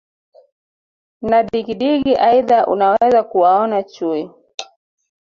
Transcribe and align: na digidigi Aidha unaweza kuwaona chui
na 1.21 1.43
digidigi 1.43 2.15
Aidha 2.15 2.65
unaweza 2.67 3.23
kuwaona 3.23 3.83
chui 3.83 4.31